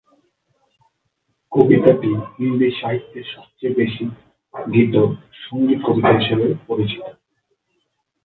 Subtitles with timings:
[1.51, 4.05] কবিতাটি হিন্দি সাহিত্যে সবচেয়ে বেশি
[4.53, 4.93] গীত
[5.43, 7.03] সংগীত কবিতা হিসেবে পরিচিত।